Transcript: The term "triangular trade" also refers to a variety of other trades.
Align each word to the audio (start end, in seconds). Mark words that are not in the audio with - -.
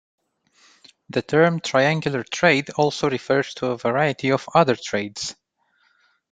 The 1.11 1.21
term 1.21 1.59
"triangular 1.59 2.23
trade" 2.23 2.71
also 2.71 3.07
refers 3.07 3.53
to 3.53 3.67
a 3.67 3.77
variety 3.77 4.31
of 4.31 4.49
other 4.55 4.75
trades. 4.75 5.35